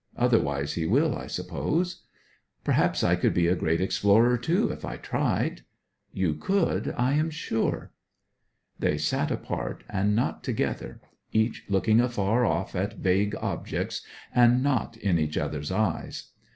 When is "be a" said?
3.35-3.53